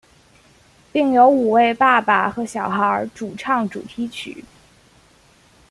[0.91, 4.43] 并由五位爸爸和小孩主唱主题曲。